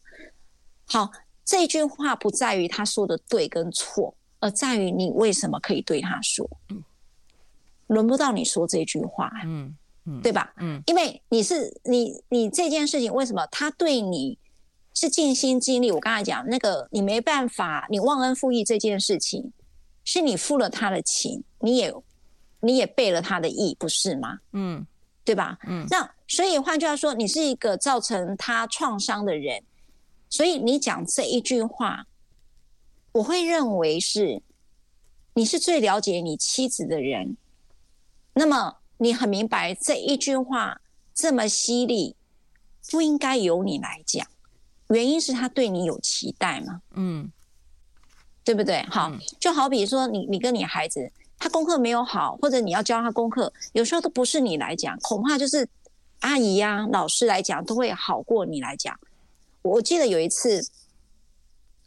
[0.86, 1.10] 好，
[1.44, 6.48] 这句话不在于他说的对跟错，而在于你为什么可以对他说。
[6.70, 6.82] 嗯，
[7.88, 9.76] 轮不到你说这句话，嗯
[10.10, 10.52] 嗯，对吧？
[10.58, 14.36] 嗯，因为你是你你这件事情为什么他对你
[14.94, 15.92] 是尽心尽力？
[15.92, 19.52] 我刚才讲那个，你没办法，你忘恩负义这件事情。
[20.02, 21.94] 是你负了他的情，你也
[22.60, 24.40] 你也背了他的义，不是吗？
[24.52, 24.84] 嗯，
[25.24, 25.58] 对吧？
[25.68, 29.62] 嗯，那所以换句话说，你是一个造成他创伤的人，
[30.28, 32.06] 所以你讲这一句话，
[33.12, 34.42] 我会认为是
[35.34, 37.36] 你是最了解你妻子的人。
[38.32, 40.80] 那么你很明白这一句话
[41.12, 42.14] 这么犀利，
[42.90, 44.26] 不应该由你来讲，
[44.88, 46.82] 原因是他对你有期待嘛？
[46.94, 47.32] 嗯。
[48.42, 48.82] 对不对？
[48.90, 55.68] 好，就好比说你，你跟你孩子，他功课没有好，或者你要教他功课，有时候都不是你来讲，恐怕就是
[56.20, 58.98] 阿姨呀、啊、老师来讲，都会好过你来讲。
[59.62, 60.66] 我记得有一次，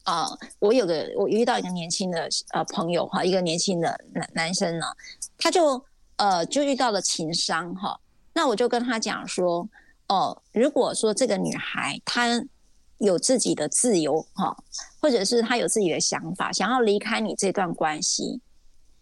[0.04, 4.86] 啊、呃，我有个我遇到一个年轻的呃朋友哈，一个年轻的男男生呢，
[5.38, 5.84] 他就
[6.18, 8.00] 呃就遇到了情伤哈，
[8.34, 9.68] 那我就跟他讲说，
[10.08, 12.44] 哦、如果说这个女孩她。
[13.00, 14.56] 有自己的自由哈，
[15.02, 18.40] 或者是她有自己的想法，想要离开你这段关系，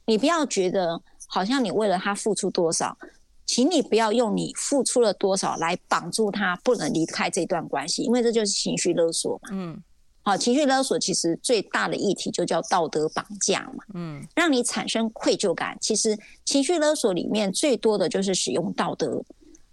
[0.06, 2.98] 你不要觉得好像你为了他付出多少，
[3.46, 9.50] 请你不要用你付出了多少来绑住他不能离开这段关系，因为这就是情绪勒索嘛。
[9.52, 9.84] 嗯，
[10.24, 13.84] 好，情绪勒索其实最大的议题就叫道德绑架嘛。
[13.94, 19.24] 嗯，让你产生愧疚感，其实情绪勒索里面最多的就是使用道德，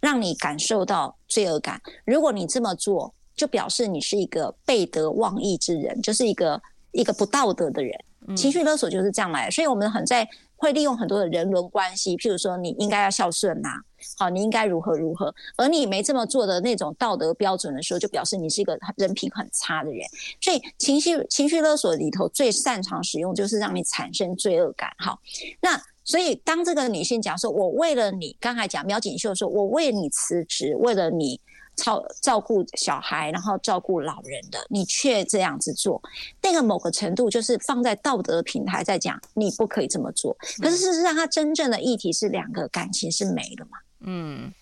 [0.01, 1.81] 让你感受到罪恶感。
[2.05, 3.15] 如果你这么做。
[3.39, 7.97] 就表示你是一个背德忘义之人，就是一个一个不道德的人。
[8.37, 10.29] 情绪勒索就是这样来，所以我们很在
[10.59, 13.71] 会利用很多的人伦关系，譬如说你应该要孝顺呐、
[14.19, 20.05] 好，你应该如何如何，而你没这么做的那种道德标准的时候，就表示你是一个人品很差的人。
[20.41, 24.91] 所以情绪情绪勒索里头最擅长使用就是让你产生罪恶感。
[24.99, 25.19] 好，
[25.63, 31.41] 那所以当这个女性讲说，我为了你，刚才讲苗锦秀说，我为你辞职，为了你。
[31.79, 36.03] 照照顾小孩，然后照顾老人的，你却这样子做，
[36.43, 40.37] 那个某个程度就是放在道德平台在讲，你不可以这么做。
[40.61, 43.79] 可是事实上，它真正的议题是两个感情是没了嘛？
[44.01, 44.53] 嗯，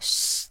[0.00, 0.48] 是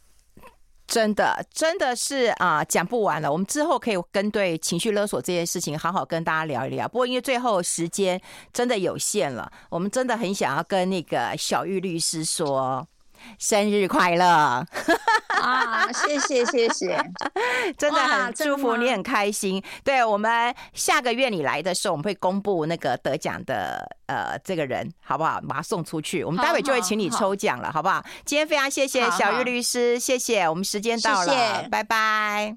[0.86, 3.32] 真的，真的是啊，讲不完了。
[3.32, 6.88] 我们之后可以跟对情绪勒索这件事情好好跟大家聊一聊。
[6.88, 8.21] 不过因为最后时间
[8.53, 12.88] 真的有限了，我们真的很想要跟那个小玉律师说。
[13.39, 14.65] 生日快乐啊！
[15.93, 16.97] 谢谢谢谢，
[17.78, 19.61] 真的很祝福你很开心。
[19.84, 25.41] 对，我们下个月你来的时候，我们会公布那个得奖的呃这个人，好不好？
[25.47, 28.03] 把他送出去，我们待会就会请你抽奖了，好不好？
[28.26, 30.47] 今天非常谢谢小玉律师，谢谢。
[30.47, 32.55] 我们时间到了，拜拜。